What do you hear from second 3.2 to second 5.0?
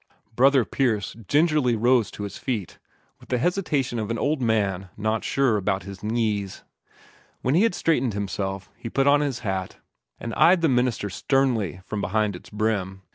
the hesitation of an old man